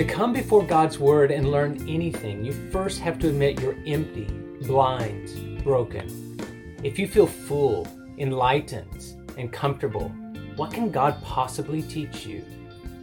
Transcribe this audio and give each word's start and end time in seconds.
To 0.00 0.06
come 0.06 0.32
before 0.32 0.64
God's 0.64 0.98
Word 0.98 1.30
and 1.30 1.52
learn 1.52 1.86
anything, 1.86 2.42
you 2.42 2.52
first 2.70 3.00
have 3.00 3.18
to 3.18 3.28
admit 3.28 3.60
you're 3.60 3.76
empty, 3.86 4.24
blind, 4.62 5.62
broken. 5.62 6.40
If 6.82 6.98
you 6.98 7.06
feel 7.06 7.26
full, 7.26 7.86
enlightened, 8.16 9.30
and 9.36 9.52
comfortable, 9.52 10.08
what 10.56 10.72
can 10.72 10.90
God 10.90 11.22
possibly 11.22 11.82
teach 11.82 12.24
you? 12.24 12.42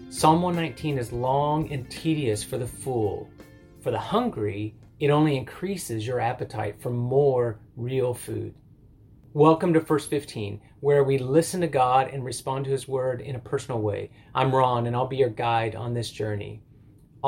Psalm 0.09 0.41
119 0.41 0.97
is 0.97 1.11
long 1.11 1.71
and 1.71 1.87
tedious 1.91 2.43
for 2.43 2.57
the 2.57 2.65
fool. 2.65 3.29
For 3.81 3.91
the 3.91 3.99
hungry, 3.99 4.73
it 4.99 5.11
only 5.11 5.37
increases 5.37 6.07
your 6.07 6.19
appetite 6.19 6.81
for 6.81 6.89
more 6.89 7.59
real 7.75 8.15
food. 8.15 8.55
Welcome 9.33 9.71
to 9.75 9.81
First 9.81 10.09
15, 10.09 10.59
where 10.79 11.03
we 11.03 11.19
listen 11.19 11.61
to 11.61 11.67
God 11.67 12.09
and 12.11 12.25
respond 12.25 12.65
to 12.65 12.71
His 12.71 12.87
Word 12.87 13.21
in 13.21 13.35
a 13.35 13.39
personal 13.39 13.81
way. 13.81 14.09
I'm 14.33 14.51
Ron, 14.51 14.87
and 14.87 14.95
I'll 14.95 15.05
be 15.05 15.17
your 15.17 15.29
guide 15.29 15.75
on 15.75 15.93
this 15.93 16.09
journey. 16.09 16.63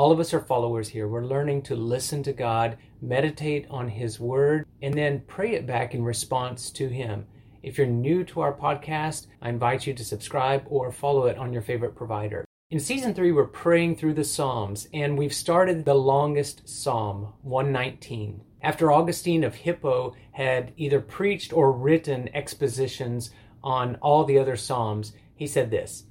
All 0.00 0.12
of 0.12 0.18
us 0.18 0.32
are 0.32 0.40
followers 0.40 0.88
here. 0.88 1.06
We're 1.06 1.26
learning 1.26 1.60
to 1.64 1.76
listen 1.76 2.22
to 2.22 2.32
God, 2.32 2.78
meditate 3.02 3.66
on 3.68 3.86
His 3.86 4.18
Word, 4.18 4.64
and 4.80 4.94
then 4.94 5.22
pray 5.26 5.52
it 5.52 5.66
back 5.66 5.94
in 5.94 6.02
response 6.02 6.70
to 6.70 6.88
Him. 6.88 7.26
If 7.62 7.76
you're 7.76 7.86
new 7.86 8.24
to 8.24 8.40
our 8.40 8.54
podcast, 8.54 9.26
I 9.42 9.50
invite 9.50 9.86
you 9.86 9.92
to 9.92 10.02
subscribe 10.02 10.64
or 10.68 10.90
follow 10.90 11.26
it 11.26 11.36
on 11.36 11.52
your 11.52 11.60
favorite 11.60 11.94
provider. 11.94 12.46
In 12.70 12.80
season 12.80 13.12
three, 13.12 13.30
we're 13.30 13.44
praying 13.44 13.96
through 13.96 14.14
the 14.14 14.24
Psalms, 14.24 14.88
and 14.94 15.18
we've 15.18 15.34
started 15.34 15.84
the 15.84 15.92
longest 15.92 16.66
Psalm, 16.66 17.34
119. 17.42 18.40
After 18.62 18.90
Augustine 18.90 19.44
of 19.44 19.54
Hippo 19.54 20.16
had 20.32 20.72
either 20.78 21.02
preached 21.02 21.52
or 21.52 21.72
written 21.72 22.34
expositions 22.34 23.32
on 23.62 23.96
all 23.96 24.24
the 24.24 24.38
other 24.38 24.56
Psalms, 24.56 25.12
he 25.34 25.46
said 25.46 25.70
this 25.70 26.04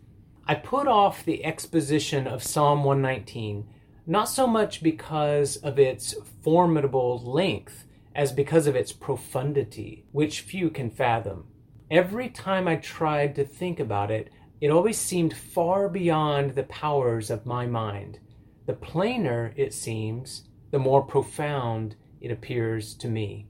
I 0.46 0.54
put 0.54 0.88
off 0.88 1.26
the 1.26 1.44
exposition 1.44 2.28
of 2.28 2.44
Psalm 2.44 2.84
119, 2.84 3.68
not 4.10 4.28
so 4.28 4.48
much 4.48 4.82
because 4.82 5.58
of 5.58 5.78
its 5.78 6.16
formidable 6.44 7.22
length 7.24 7.86
as 8.16 8.32
because 8.32 8.66
of 8.66 8.76
its 8.76 8.92
profundity, 8.92 10.04
which 10.12 10.42
few 10.42 10.72
can 10.72 10.90
fathom. 10.90 11.46
Every 11.92 12.28
time 12.28 12.68
I 12.68 12.78
tried 12.78 13.36
to 13.36 13.46
think 13.46 13.80
about 13.80 14.10
it, 14.10 14.32
it 14.60 14.72
always 14.72 14.98
seemed 14.98 15.38
far 15.38 15.88
beyond 15.88 16.56
the 16.56 16.64
powers 16.64 17.30
of 17.30 17.46
my 17.46 17.68
mind. 17.68 18.18
The 18.66 18.74
plainer 18.74 19.54
it 19.56 19.76
seems, 19.76 20.50
the 20.72 20.80
more 20.80 21.04
profound 21.04 21.96
it 22.20 22.32
appears 22.32 22.96
to 22.96 23.08
me. 23.08 23.46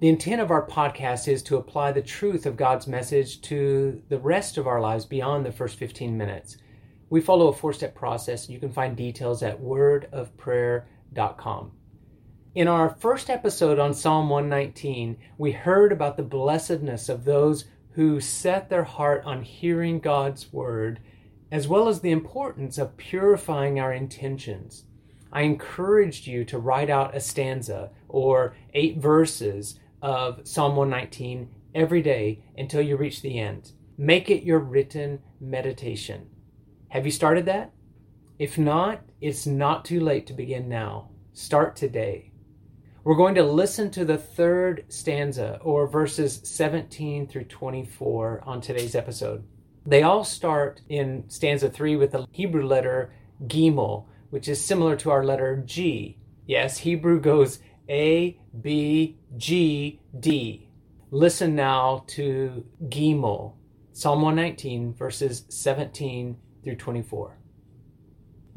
The 0.00 0.08
intent 0.08 0.40
of 0.40 0.50
our 0.50 0.66
podcast 0.66 1.28
is 1.28 1.44
to 1.44 1.58
apply 1.58 1.92
the 1.92 2.02
truth 2.02 2.44
of 2.44 2.56
God's 2.56 2.88
message 2.88 3.40
to 3.42 4.02
the 4.08 4.18
rest 4.18 4.58
of 4.58 4.66
our 4.66 4.80
lives 4.80 5.04
beyond 5.04 5.46
the 5.46 5.52
first 5.52 5.78
15 5.78 6.18
minutes. 6.18 6.56
We 7.10 7.20
follow 7.20 7.48
a 7.48 7.52
four 7.52 7.72
step 7.72 7.94
process. 7.94 8.48
You 8.48 8.58
can 8.58 8.72
find 8.72 8.96
details 8.96 9.42
at 9.42 9.60
wordofprayer.com. 9.60 11.72
In 12.54 12.68
our 12.68 12.88
first 12.88 13.30
episode 13.30 13.78
on 13.78 13.94
Psalm 13.94 14.28
119, 14.28 15.16
we 15.38 15.52
heard 15.52 15.92
about 15.92 16.16
the 16.16 16.22
blessedness 16.22 17.08
of 17.08 17.24
those 17.24 17.64
who 17.92 18.20
set 18.20 18.68
their 18.68 18.84
heart 18.84 19.24
on 19.24 19.42
hearing 19.42 20.00
God's 20.00 20.52
word, 20.52 21.00
as 21.50 21.68
well 21.68 21.88
as 21.88 22.00
the 22.00 22.10
importance 22.10 22.78
of 22.78 22.96
purifying 22.96 23.80
our 23.80 23.92
intentions. 23.92 24.84
I 25.32 25.42
encouraged 25.42 26.26
you 26.26 26.44
to 26.46 26.58
write 26.58 26.90
out 26.90 27.14
a 27.14 27.20
stanza 27.20 27.90
or 28.08 28.56
eight 28.74 28.98
verses 28.98 29.78
of 30.00 30.46
Psalm 30.46 30.76
119 30.76 31.48
every 31.74 32.02
day 32.02 32.42
until 32.56 32.82
you 32.82 32.96
reach 32.96 33.22
the 33.22 33.38
end. 33.38 33.72
Make 33.96 34.30
it 34.30 34.42
your 34.42 34.58
written 34.58 35.20
meditation. 35.40 36.28
Have 36.90 37.04
you 37.04 37.12
started 37.12 37.44
that? 37.44 37.72
If 38.38 38.56
not, 38.56 39.02
it's 39.20 39.46
not 39.46 39.84
too 39.84 40.00
late 40.00 40.26
to 40.28 40.32
begin 40.32 40.70
now. 40.70 41.10
Start 41.34 41.76
today. 41.76 42.32
We're 43.04 43.14
going 43.14 43.34
to 43.34 43.42
listen 43.42 43.90
to 43.90 44.06
the 44.06 44.16
third 44.16 44.86
stanza, 44.88 45.58
or 45.62 45.86
verses 45.86 46.40
17 46.44 47.28
through 47.28 47.44
24, 47.44 48.42
on 48.46 48.62
today's 48.62 48.94
episode. 48.94 49.44
They 49.84 50.02
all 50.02 50.24
start 50.24 50.80
in 50.88 51.24
stanza 51.28 51.68
3 51.68 51.96
with 51.96 52.12
the 52.12 52.26
Hebrew 52.32 52.64
letter 52.64 53.12
Gimel, 53.44 54.06
which 54.30 54.48
is 54.48 54.64
similar 54.64 54.96
to 54.96 55.10
our 55.10 55.24
letter 55.24 55.62
G. 55.66 56.16
Yes, 56.46 56.78
Hebrew 56.78 57.20
goes 57.20 57.58
A, 57.90 58.40
B, 58.58 59.18
G, 59.36 60.00
D. 60.18 60.70
Listen 61.10 61.54
now 61.54 62.04
to 62.08 62.64
Gimel, 62.84 63.56
Psalm 63.92 64.22
119, 64.22 64.94
verses 64.94 65.44
17 65.50 66.38
through 66.68 66.76
24. 66.76 67.38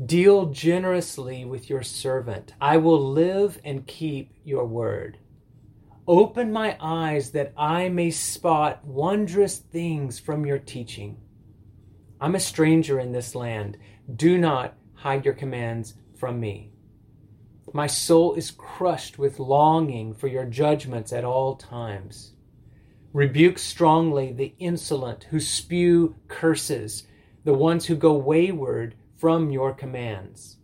Deal 0.06 0.48
generously 0.48 1.46
with 1.46 1.70
your 1.70 1.82
servant. 1.82 2.54
I 2.60 2.76
will 2.76 3.00
live 3.00 3.58
and 3.64 3.88
keep 3.88 4.34
your 4.44 4.66
word. 4.66 5.18
Open 6.06 6.52
my 6.52 6.76
eyes 6.82 7.32
that 7.32 7.54
I 7.56 7.88
may 7.88 8.12
spot 8.12 8.84
wondrous 8.84 9.60
things 9.60 10.20
from 10.20 10.46
your 10.46 10.60
teaching. 10.60 11.22
I'm 12.20 12.36
a 12.36 12.40
stranger 12.42 13.00
in 13.00 13.14
this 13.14 13.34
land. 13.34 13.78
Do 14.14 14.38
not 14.38 14.74
hide 14.96 15.24
your 15.24 15.34
commands 15.34 15.94
from 16.18 16.38
me. 16.38 16.74
My 17.72 17.88
soul 17.88 18.34
is 18.34 18.52
crushed 18.52 19.20
with 19.20 19.40
longing 19.40 20.16
for 20.16 20.28
your 20.28 20.46
judgments 20.46 21.14
at 21.14 21.24
all 21.24 21.56
times. 21.56 22.34
Rebuke 23.14 23.58
strongly 23.58 24.34
the 24.34 24.54
insolent 24.60 25.28
who 25.30 25.40
spew 25.40 26.16
curses, 26.28 27.08
the 27.44 27.54
ones 27.54 27.86
who 27.86 27.96
go 27.96 28.14
wayward 28.14 28.96
from 29.18 29.52
your 29.52 29.74
commands. 29.74 30.58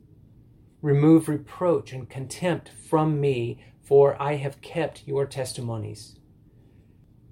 Remove 0.82 1.28
reproach 1.28 1.92
and 1.94 2.10
contempt 2.10 2.70
from 2.70 3.20
me, 3.20 3.64
for 3.82 4.22
I 4.22 4.36
have 4.36 4.62
kept 4.62 5.08
your 5.08 5.26
testimonies. 5.26 6.20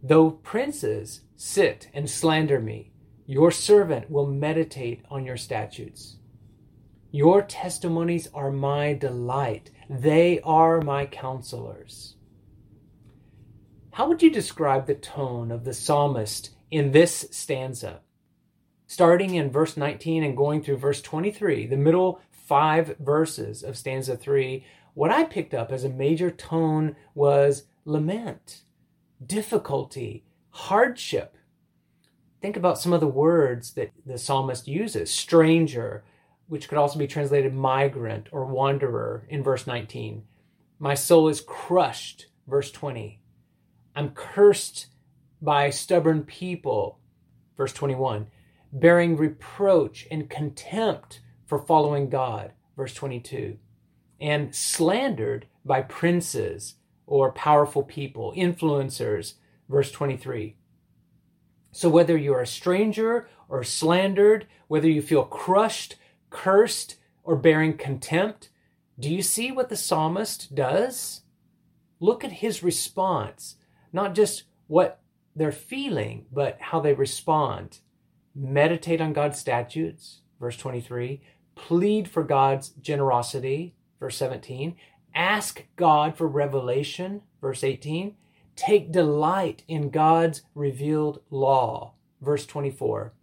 Though 0.02 0.32
princes 0.32 1.22
sit 1.36 1.90
and 1.94 2.10
slander 2.10 2.60
me, 2.60 2.92
your 3.26 3.52
servant 3.52 4.10
will 4.10 4.28
meditate 4.28 5.04
on 5.10 5.26
your 5.26 5.38
statutes. 5.38 6.18
Your 7.12 7.42
testimonies 7.42 8.28
are 8.34 8.52
my 8.52 8.94
delight, 8.94 9.72
they 9.90 10.40
are 10.42 10.82
my 10.82 11.06
counselors. 11.06 12.16
How 13.92 14.08
would 14.10 14.22
you 14.22 14.30
describe 14.30 14.86
the 14.86 14.96
tone 14.96 15.52
of 15.52 15.64
the 15.64 15.74
psalmist 15.74 16.52
in 16.70 16.92
this 16.92 17.28
stanza? 17.32 18.02
Starting 18.88 19.36
in 19.36 19.52
verse 19.52 19.78
19 19.78 20.24
and 20.24 20.38
going 20.38 20.62
through 20.62 20.78
verse 20.78 21.02
23, 21.02 21.68
the 21.68 21.78
middle 21.78 22.22
five 22.32 22.96
verses 23.00 23.64
of 23.64 23.78
stanza 23.78 24.16
3, 24.16 24.66
what 24.94 25.12
I 25.12 25.24
picked 25.24 25.54
up 25.54 25.72
as 25.72 25.84
a 25.84 25.90
major 25.90 26.32
tone 26.32 26.96
was 27.14 27.64
lament, 27.84 28.62
difficulty, 29.26 30.24
hardship. 30.52 31.38
Think 32.42 32.56
about 32.56 32.80
some 32.80 32.94
of 32.94 33.02
the 33.02 33.08
words 33.08 33.74
that 33.74 33.92
the 34.06 34.18
psalmist 34.18 34.68
uses 34.68 35.12
stranger, 35.12 36.04
which 36.48 36.70
could 36.70 36.78
also 36.78 37.00
be 37.00 37.08
translated 37.08 37.54
migrant 37.54 38.28
or 38.32 38.46
wanderer 38.46 39.26
in 39.30 39.44
verse 39.44 39.66
19. 39.66 40.24
My 40.78 40.94
soul 40.94 41.28
is 41.28 41.42
crushed, 41.42 42.28
verse 42.48 42.72
20. 42.72 43.20
I'm 43.96 44.10
cursed 44.10 44.88
by 45.42 45.72
stubborn 45.72 46.24
people, 46.24 47.00
verse 47.58 47.74
21 47.74 48.28
bearing 48.76 49.16
reproach 49.16 50.06
and 50.12 50.30
contempt 50.30 51.22
for 51.46 51.60
following 51.60 52.10
God, 52.10 52.52
verse 52.76 52.94
22, 52.94 53.58
and 54.20 54.54
slandered 54.54 55.48
by 55.64 55.82
princes 55.82 56.76
or 57.08 57.32
powerful 57.32 57.84
people, 57.84 58.34
influencers, 58.36 59.36
verse 59.70 59.92
23. 59.92 60.58
So 61.72 61.88
whether 61.88 62.18
you're 62.18 62.42
a 62.42 62.48
stranger 62.48 63.30
or 63.48 63.64
slandered, 63.64 64.46
whether 64.68 64.90
you 64.90 65.02
feel 65.02 65.24
crushed, 65.24 65.96
cursed, 66.30 66.98
or 67.24 67.38
bearing 67.38 67.78
contempt, 67.78 68.50
do 69.00 69.10
you 69.10 69.22
see 69.22 69.52
what 69.52 69.70
the 69.70 69.78
psalmist 69.78 70.54
does? 70.54 71.22
Look 72.02 72.26
at 72.26 72.32
his 72.34 72.62
response, 72.62 73.56
not 73.94 74.16
just 74.16 74.44
what 74.68 75.02
they're 75.34 75.52
feeling, 75.54 76.26
but 76.32 76.58
how 76.60 76.82
they 76.82 76.94
respond 76.94 77.80
meditate 78.36 79.02
on 79.02 79.14
God's 79.14 79.40
statutes, 79.40 80.22
verse 80.40 80.58
23, 80.58 81.22
plead 81.56 82.08
for 82.10 82.24
God's 82.24 82.70
generosity, 82.82 83.76
verse 84.00 84.18
17, 84.18 84.76
ask 85.14 85.64
God 85.76 86.18
for 86.18 86.28
revelation, 86.28 87.22
verse 87.42 87.64
18, 87.64 88.16
take 88.56 88.92
delight 88.92 89.64
in 89.68 89.90
God's 89.90 90.42
revealed 90.54 91.22
law, 91.30 91.94
verse 92.22 92.46
24. 92.46 93.14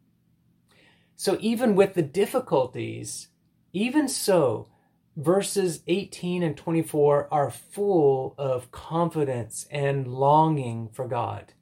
So, 1.15 1.37
even 1.41 1.77
with 1.77 1.95
the 1.95 2.03
difficulties, 2.03 3.29
even 3.73 4.09
so, 4.09 4.69
verses 5.17 5.83
18 5.87 6.43
and 6.43 6.57
24 6.57 7.29
are 7.33 7.51
full 7.51 8.35
of 8.39 8.71
confidence 8.71 9.67
and 9.71 10.09
longing 10.09 10.89
for 10.93 11.07
God. 11.07 11.53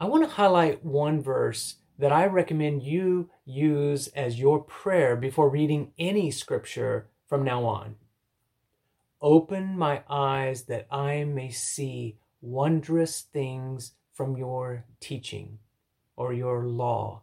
I 0.00 0.06
want 0.06 0.24
to 0.24 0.30
highlight 0.30 0.84
one 0.84 1.22
verse 1.22 1.76
that 1.98 2.12
I 2.12 2.26
recommend 2.26 2.82
you 2.82 3.30
use 3.44 4.08
as 4.08 4.38
your 4.38 4.62
prayer 4.62 5.16
before 5.16 5.48
reading 5.48 5.92
any 5.98 6.30
scripture 6.30 7.08
from 7.26 7.44
now 7.44 7.64
on. 7.64 7.96
Open 9.20 9.78
my 9.78 10.02
eyes 10.08 10.64
that 10.64 10.86
I 10.90 11.24
may 11.24 11.50
see 11.50 12.18
wondrous 12.40 13.22
things 13.22 13.92
from 14.12 14.36
your 14.36 14.84
teaching 15.00 15.58
or 16.16 16.32
your 16.32 16.64
law. 16.66 17.22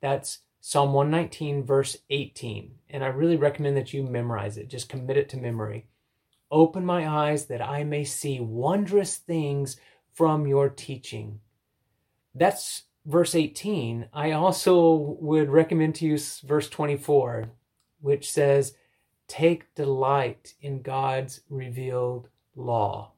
That's 0.00 0.40
Psalm 0.60 0.92
119, 0.92 1.64
verse 1.64 1.96
18. 2.08 2.74
And 2.88 3.04
I 3.04 3.08
really 3.08 3.36
recommend 3.36 3.76
that 3.76 3.92
you 3.92 4.02
memorize 4.02 4.56
it. 4.56 4.68
Just 4.68 4.88
commit 4.88 5.16
it 5.16 5.28
to 5.30 5.36
memory. 5.36 5.86
Open 6.50 6.86
my 6.86 7.06
eyes 7.08 7.46
that 7.46 7.60
I 7.60 7.84
may 7.84 8.04
see 8.04 8.40
wondrous 8.40 9.16
things 9.16 9.76
from 10.12 10.46
your 10.46 10.68
teaching. 10.68 11.40
That's 12.34 12.84
verse 13.06 13.34
18. 13.34 14.08
I 14.12 14.32
also 14.32 15.16
would 15.20 15.50
recommend 15.50 15.94
to 15.96 16.06
use 16.06 16.40
verse 16.40 16.68
24, 16.68 17.50
which 18.00 18.30
says, 18.30 18.74
Take 19.26 19.74
delight 19.74 20.54
in 20.60 20.82
God's 20.82 21.40
revealed 21.48 22.28
law. 22.54 23.12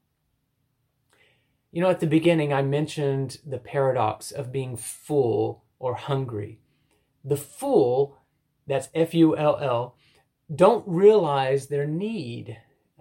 You 1.72 1.82
know, 1.82 1.90
at 1.90 2.00
the 2.00 2.06
beginning, 2.06 2.52
I 2.52 2.62
mentioned 2.62 3.38
the 3.44 3.58
paradox 3.58 4.30
of 4.30 4.52
being 4.52 4.76
full 4.76 5.64
or 5.78 5.94
hungry. 5.94 6.60
The 7.24 7.36
full, 7.36 8.16
that's 8.66 8.88
F 8.94 9.12
U 9.14 9.36
L 9.36 9.58
L, 9.60 9.96
don't 10.54 10.84
realize 10.86 11.66
their 11.66 11.86
need. 11.86 12.56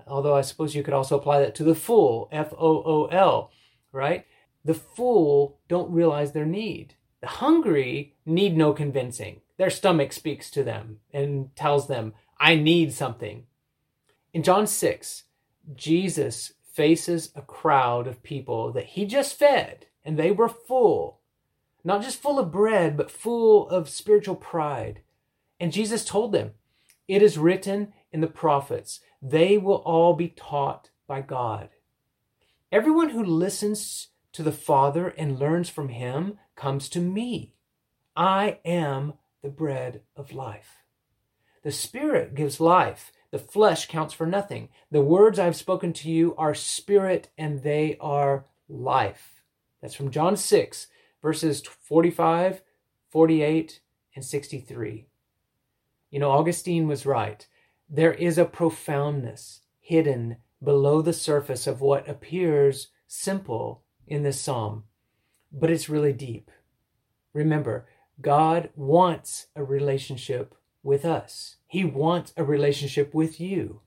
Although 0.08 0.36
I 0.36 0.42
suppose 0.42 0.76
you 0.76 0.84
could 0.84 0.94
also 0.94 1.18
apply 1.18 1.40
that 1.40 1.56
to 1.56 1.64
the 1.64 1.76
full, 1.76 2.28
F 2.32 2.54
O 2.54 2.84
O 2.84 3.06
L, 3.06 3.52
right? 3.92 4.26
The 4.66 4.74
fool 4.74 5.60
don't 5.68 5.92
realize 5.92 6.32
their 6.32 6.46
need. 6.46 6.96
The 7.22 7.28
hungry 7.28 8.16
need 8.26 8.58
no 8.58 8.74
convincing. 8.74 9.42
Their 9.58 9.70
stomach 9.70 10.12
speaks 10.12 10.50
to 10.52 10.64
them 10.64 10.98
and 11.14 11.56
tells 11.56 11.88
them, 11.88 12.14
I 12.40 12.56
need 12.56 12.92
something. 12.92 13.46
In 14.34 14.44
John 14.44 14.68
6, 14.68 15.24
Jesus 15.76 16.54
faces 16.74 17.32
a 17.36 17.42
crowd 17.42 18.08
of 18.08 18.24
people 18.24 18.72
that 18.74 18.88
he 18.88 19.06
just 19.06 19.40
fed, 19.40 19.86
and 20.04 20.18
they 20.18 20.32
were 20.32 20.50
full. 20.50 21.22
Not 21.84 22.02
just 22.02 22.22
full 22.22 22.40
of 22.40 22.52
bread, 22.52 22.98
but 22.98 23.12
full 23.12 23.70
of 23.70 23.88
spiritual 23.88 24.36
pride. 24.36 25.02
And 25.60 25.72
Jesus 25.72 26.04
told 26.04 26.32
them, 26.32 26.52
It 27.08 27.22
is 27.22 27.38
written 27.38 27.94
in 28.12 28.22
the 28.22 28.28
prophets, 28.28 29.00
they 29.22 29.58
will 29.58 29.76
all 29.86 30.16
be 30.16 30.30
taught 30.30 30.90
by 31.08 31.22
God. 31.22 31.70
Everyone 32.72 33.10
who 33.10 33.24
listens 33.24 34.10
to 34.36 34.44
the 34.44 34.52
Father 34.52 35.08
and 35.08 35.40
learns 35.40 35.70
from 35.70 35.90
him 35.90 36.38
comes 36.56 36.90
to 36.90 37.00
me. 37.00 37.54
I 38.16 38.60
am 38.66 39.14
the 39.42 39.50
bread 39.50 40.02
of 40.16 40.34
life. 40.34 40.84
The 41.64 41.72
Spirit 41.72 42.36
gives 42.36 42.60
life. 42.60 43.12
The 43.32 43.40
flesh 43.40 43.88
counts 43.88 44.14
for 44.14 44.26
nothing. 44.26 44.70
The 44.92 45.02
words 45.02 45.40
I've 45.40 45.56
spoken 45.56 45.94
to 45.94 46.10
you 46.10 46.36
are 46.38 46.54
spirit 46.54 47.30
and 47.38 47.64
they 47.64 47.98
are 48.00 48.46
life. 48.70 49.42
That's 49.82 49.96
from 49.96 50.12
John 50.12 50.38
6, 50.38 50.88
verses 51.22 51.62
45, 51.62 52.62
48, 53.10 53.80
and 54.16 54.24
63. 54.24 55.08
You 56.12 56.20
know, 56.20 56.32
Augustine 56.32 56.88
was 56.88 57.06
right. 57.06 57.46
There 57.90 58.14
is 58.14 58.38
a 58.38 58.46
profoundness 58.46 59.62
hidden 59.80 60.38
below 60.64 61.02
the 61.02 61.14
surface 61.14 61.68
of 61.68 61.82
what 61.82 62.08
appears 62.08 62.90
simple 63.08 63.84
in 64.08 64.24
this 64.24 64.40
psalm, 64.40 64.84
but 65.52 65.72
it's 65.72 65.90
really 65.90 66.14
deep. 66.14 66.52
Remember, 67.34 67.88
God 68.22 68.70
wants 68.76 69.48
a 69.56 69.64
relationship 69.64 70.56
with 70.84 71.04
us. 71.04 71.58
He 71.68 71.84
wants 71.84 72.34
a 72.38 72.44
relationship 72.44 73.14
with 73.14 73.40
you. 73.40 73.82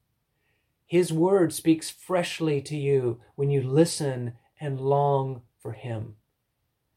His 0.86 1.12
word 1.12 1.52
speaks 1.52 1.90
freshly 1.90 2.60
to 2.62 2.76
you 2.76 3.20
when 3.34 3.50
you 3.50 3.62
listen 3.62 4.34
and 4.60 4.80
long 4.80 5.42
for 5.58 5.72
Him. 5.72 6.16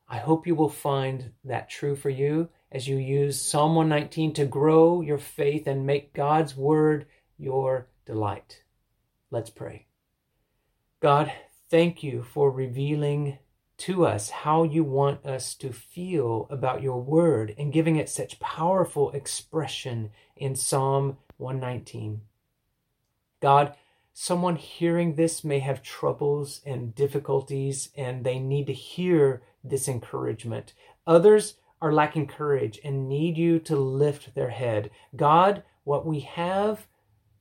I 0.08 0.18
hope 0.18 0.48
you 0.48 0.56
will 0.56 0.70
find 0.70 1.32
that 1.44 1.70
true 1.70 1.96
for 1.96 2.10
you 2.10 2.50
as 2.72 2.88
you 2.88 2.98
use 2.98 3.42
Psalm 3.42 3.76
119 3.76 4.34
to 4.34 4.46
grow 4.46 5.02
your 5.02 5.18
faith 5.18 5.68
and 5.68 5.86
make 5.86 6.14
God's 6.14 6.56
word 6.56 7.06
your 7.38 7.88
delight. 8.06 8.64
Let's 9.30 9.50
pray. 9.50 9.88
God, 11.02 11.32
thank 11.72 12.04
you 12.04 12.22
for 12.22 12.52
revealing 12.52 13.38
to 13.78 14.06
us 14.06 14.30
how 14.30 14.62
you 14.62 14.84
want 14.84 15.26
us 15.26 15.56
to 15.56 15.72
feel 15.72 16.46
about 16.52 16.84
your 16.84 17.02
word 17.02 17.56
and 17.58 17.72
giving 17.72 17.96
it 17.96 18.10
such 18.10 18.42
powerful 18.42 19.10
expression 19.12 20.12
in 20.36 20.54
Psalm 20.54 21.18
119. 21.38 22.22
God, 23.40 23.74
someone 24.14 24.58
hearing 24.58 25.16
this 25.16 25.46
may 25.46 25.60
have 25.60 25.82
troubles 25.82 26.60
and 26.66 26.94
difficulties 26.94 27.90
and 27.96 28.26
they 28.26 28.38
need 28.38 28.68
to 28.68 28.74
hear 28.74 29.42
this 29.64 29.88
encouragement. 29.88 30.74
Others 31.08 31.56
are 31.82 31.94
lacking 31.94 32.28
courage 32.28 32.82
and 32.84 33.08
need 33.08 33.38
you 33.38 33.60
to 33.60 33.78
lift 33.78 34.36
their 34.36 34.50
head. 34.50 34.92
God, 35.16 35.64
what 35.86 36.06
we 36.06 36.20
have, 36.20 36.86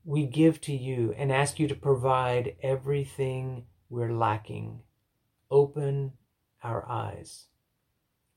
we 0.04 0.24
give 0.24 0.60
to 0.62 0.72
you 0.72 1.12
and 1.18 1.32
ask 1.32 1.58
you 1.58 1.66
to 1.66 1.74
provide 1.74 2.54
everything 2.62 3.64
we're 3.90 4.12
lacking. 4.12 4.80
Open 5.50 6.12
our 6.62 6.88
eyes. 6.88 7.46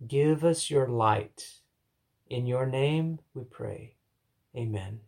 Give 0.06 0.44
us 0.44 0.70
your 0.70 0.88
light. 0.88 1.60
In 2.28 2.48
your 2.48 2.66
name 2.66 3.20
we 3.34 3.44
pray. 3.44 3.96
Amen. 4.58 5.02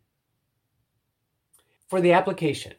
For 1.88 2.00
the 2.00 2.14
application, 2.14 2.74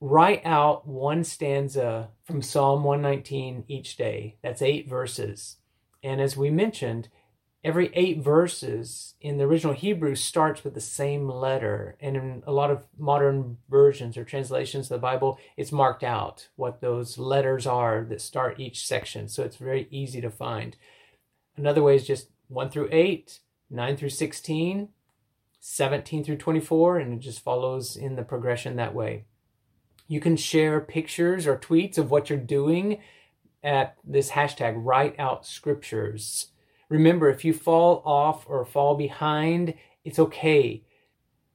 write 0.00 0.42
out 0.44 0.86
one 0.86 1.24
stanza 1.24 2.10
from 2.24 2.42
Psalm 2.42 2.84
119 2.84 3.64
each 3.68 3.96
day. 3.96 4.36
That's 4.42 4.62
eight 4.62 4.88
verses. 4.88 5.56
And 6.02 6.20
as 6.20 6.36
we 6.36 6.50
mentioned, 6.50 7.08
every 7.64 7.90
eight 7.94 8.18
verses 8.18 9.14
in 9.22 9.38
the 9.38 9.44
original 9.44 9.72
Hebrew 9.72 10.14
starts 10.14 10.62
with 10.62 10.74
the 10.74 10.80
same 10.80 11.28
letter. 11.28 11.96
And 11.98 12.16
in 12.16 12.42
a 12.46 12.52
lot 12.52 12.70
of 12.70 12.84
modern 12.98 13.56
versions 13.70 14.18
or 14.18 14.24
translations 14.24 14.86
of 14.86 14.90
the 14.90 14.98
Bible, 14.98 15.38
it's 15.56 15.72
marked 15.72 16.04
out 16.04 16.48
what 16.56 16.82
those 16.82 17.16
letters 17.16 17.66
are 17.66 18.04
that 18.04 18.20
start 18.20 18.60
each 18.60 18.86
section. 18.86 19.28
So 19.28 19.42
it's 19.42 19.56
very 19.56 19.88
easy 19.90 20.20
to 20.20 20.30
find. 20.30 20.76
Another 21.56 21.82
way 21.82 21.96
is 21.96 22.06
just 22.06 22.28
1 22.48 22.68
through 22.68 22.90
8, 22.92 23.40
9 23.70 23.96
through 23.96 24.10
16, 24.10 24.88
17 25.60 26.24
through 26.24 26.36
24, 26.36 26.98
and 26.98 27.14
it 27.14 27.20
just 27.20 27.40
follows 27.40 27.96
in 27.96 28.16
the 28.16 28.22
progression 28.22 28.76
that 28.76 28.94
way. 28.94 29.24
You 30.06 30.20
can 30.20 30.36
share 30.36 30.80
pictures 30.80 31.46
or 31.46 31.56
tweets 31.56 31.96
of 31.96 32.10
what 32.10 32.28
you're 32.28 32.38
doing 32.38 32.98
at 33.62 33.96
this 34.04 34.32
hashtag, 34.32 34.74
write 34.76 35.18
out 35.18 35.46
scriptures. 35.46 36.48
Remember, 36.88 37.30
if 37.30 37.44
you 37.44 37.52
fall 37.52 38.02
off 38.04 38.44
or 38.48 38.64
fall 38.64 38.94
behind, 38.96 39.74
it's 40.04 40.18
okay. 40.18 40.84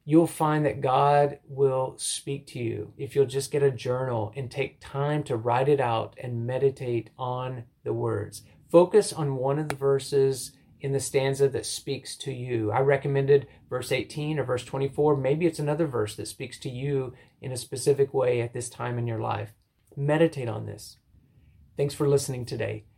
You'll 0.06 0.28
find 0.28 0.66
that 0.66 0.82
God 0.82 1.40
will 1.48 1.94
speak 1.98 2.48
to 2.48 2.60
you 2.60 2.94
if 2.98 3.16
you'll 3.16 3.26
just 3.26 3.52
get 3.52 3.62
a 3.62 3.72
journal 3.72 4.34
and 4.36 4.50
take 4.50 4.80
time 4.80 5.24
to 5.24 5.38
write 5.38 5.70
it 5.70 5.80
out 5.80 6.16
and 6.22 6.48
meditate 6.48 7.12
on 7.18 7.66
the 7.84 7.94
words. 7.94 8.42
Focus 8.72 9.14
on 9.14 9.36
one 9.36 9.60
of 9.60 9.70
the 9.70 9.76
verses 9.76 10.52
in 10.82 10.94
the 10.94 11.00
stanza 11.00 11.50
that 11.50 11.66
speaks 11.66 12.16
to 12.16 12.34
you. 12.34 12.72
I 12.72 12.80
recommended 12.80 13.48
verse 13.70 13.92
18 13.92 14.40
or 14.40 14.44
verse 14.44 14.64
24. 14.64 15.18
Maybe 15.18 15.46
it's 15.46 15.60
another 15.60 15.86
verse 15.86 16.16
that 16.16 16.28
speaks 16.28 16.58
to 16.60 16.70
you 16.70 17.14
in 17.42 17.52
a 17.52 17.58
specific 17.58 18.14
way 18.14 18.42
at 18.42 18.54
this 18.54 18.70
time 18.70 18.98
in 18.98 19.08
your 19.08 19.20
life. 19.20 19.54
Meditate 19.96 20.48
on 20.48 20.66
this. 20.66 20.98
Thanks 21.76 21.94
for 21.94 22.08
listening 22.08 22.46
today. 22.46 22.89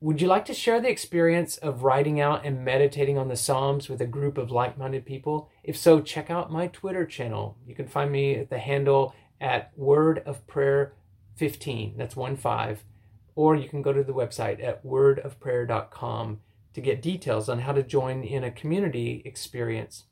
Would 0.00 0.22
you 0.22 0.28
like 0.28 0.44
to 0.44 0.54
share 0.54 0.80
the 0.80 0.88
experience 0.88 1.56
of 1.56 1.82
writing 1.82 2.20
out 2.20 2.44
and 2.44 2.64
meditating 2.64 3.18
on 3.18 3.26
the 3.26 3.34
Psalms 3.34 3.88
with 3.88 4.00
a 4.00 4.06
group 4.06 4.38
of 4.38 4.52
like 4.52 4.78
minded 4.78 5.04
people? 5.04 5.50
If 5.64 5.76
so, 5.76 6.00
check 6.00 6.30
out 6.30 6.52
my 6.52 6.68
Twitter 6.68 7.04
channel. 7.04 7.58
You 7.66 7.74
can 7.74 7.88
find 7.88 8.12
me 8.12 8.36
at 8.36 8.48
the 8.48 8.60
handle 8.60 9.12
at 9.40 9.72
Word 9.76 10.22
of 10.24 10.46
Prayer 10.46 10.92
15. 11.34 11.94
That's 11.96 12.14
1 12.14 12.36
5. 12.36 12.84
Or 13.34 13.56
you 13.56 13.68
can 13.68 13.82
go 13.82 13.92
to 13.92 14.04
the 14.04 14.14
website 14.14 14.62
at 14.62 14.86
wordofprayer.com 14.86 16.40
to 16.74 16.80
get 16.80 17.02
details 17.02 17.48
on 17.48 17.60
how 17.60 17.72
to 17.72 17.82
join 17.82 18.22
in 18.22 18.44
a 18.44 18.52
community 18.52 19.20
experience. 19.24 20.04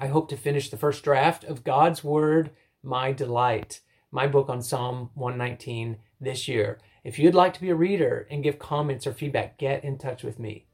I 0.00 0.08
hope 0.08 0.28
to 0.30 0.36
finish 0.36 0.68
the 0.68 0.76
first 0.76 1.04
draft 1.04 1.44
of 1.44 1.62
God's 1.62 2.02
Word, 2.02 2.50
My 2.82 3.12
Delight, 3.12 3.82
my 4.10 4.26
book 4.26 4.48
on 4.48 4.62
Psalm 4.62 5.10
119 5.14 5.98
this 6.20 6.48
year. 6.48 6.80
If 7.06 7.20
you'd 7.20 7.36
like 7.36 7.54
to 7.54 7.60
be 7.60 7.70
a 7.70 7.74
reader 7.76 8.26
and 8.32 8.42
give 8.42 8.58
comments 8.58 9.06
or 9.06 9.12
feedback, 9.12 9.58
get 9.58 9.84
in 9.84 9.96
touch 9.96 10.24
with 10.24 10.40
me. 10.40 10.66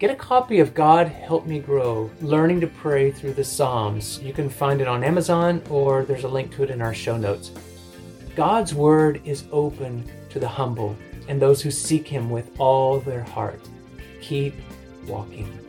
Get 0.00 0.10
a 0.10 0.16
copy 0.16 0.58
of 0.58 0.74
God 0.74 1.06
Help 1.06 1.46
Me 1.46 1.60
Grow 1.60 2.10
Learning 2.20 2.60
to 2.60 2.66
Pray 2.66 3.12
Through 3.12 3.34
the 3.34 3.44
Psalms. 3.44 4.20
You 4.20 4.32
can 4.32 4.50
find 4.50 4.80
it 4.80 4.88
on 4.88 5.04
Amazon 5.04 5.62
or 5.70 6.04
there's 6.04 6.24
a 6.24 6.28
link 6.28 6.52
to 6.56 6.64
it 6.64 6.70
in 6.70 6.82
our 6.82 6.92
show 6.92 7.16
notes. 7.16 7.52
God's 8.34 8.74
Word 8.74 9.20
is 9.24 9.44
open 9.52 10.10
to 10.30 10.40
the 10.40 10.48
humble 10.48 10.96
and 11.28 11.40
those 11.40 11.62
who 11.62 11.70
seek 11.70 12.08
Him 12.08 12.30
with 12.30 12.50
all 12.58 12.98
their 12.98 13.22
heart. 13.22 13.60
Keep 14.20 14.56
walking. 15.06 15.63